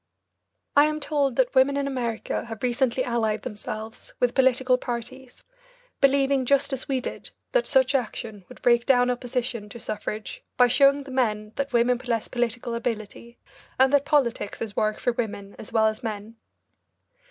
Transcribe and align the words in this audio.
I 0.75 0.85
am 0.85 0.99
told 0.99 1.35
that 1.35 1.53
women 1.53 1.77
in 1.77 1.85
America 1.85 2.45
have 2.45 2.63
recently 2.63 3.03
allied 3.03 3.43
themselves 3.43 4.15
with 4.19 4.33
political 4.33 4.79
parties, 4.79 5.45
believing, 5.99 6.43
just 6.43 6.73
as 6.73 6.87
we 6.89 6.99
did, 6.99 7.29
that 7.51 7.67
such 7.67 7.93
action 7.93 8.43
would 8.49 8.63
break 8.63 8.87
down 8.87 9.11
opposition 9.11 9.69
to 9.69 9.77
suffrage 9.79 10.43
by 10.57 10.65
showing 10.69 11.03
the 11.03 11.11
men 11.11 11.51
that 11.55 11.71
women 11.71 11.99
possess 11.99 12.27
political 12.29 12.73
ability, 12.73 13.37
and 13.77 13.93
that 13.93 14.03
politics 14.05 14.59
is 14.59 14.75
work 14.75 14.97
for 14.97 15.11
women 15.13 15.55
as 15.59 15.71
well 15.71 15.85
as 15.85 16.01
men. 16.01 16.35